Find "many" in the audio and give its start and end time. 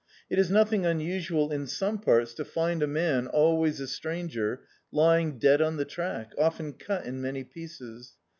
7.21-7.43